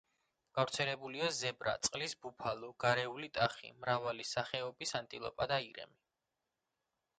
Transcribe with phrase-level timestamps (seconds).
[0.59, 5.99] გავრცელებულია ზებრა, წყლის ბუფალო, გარეული ტახი, მრავალი სახოების ანტილოპა და ირემი.